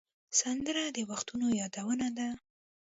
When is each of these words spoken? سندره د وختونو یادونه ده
سندره 0.39 0.83
د 0.95 0.97
وختونو 1.09 1.47
یادونه 1.59 2.07
ده 2.17 2.27